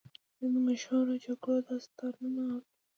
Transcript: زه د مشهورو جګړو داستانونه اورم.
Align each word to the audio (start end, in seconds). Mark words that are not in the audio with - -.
زه 0.39 0.45
د 0.53 0.55
مشهورو 0.67 1.21
جګړو 1.25 1.65
داستانونه 1.69 2.41
اورم. 2.55 2.63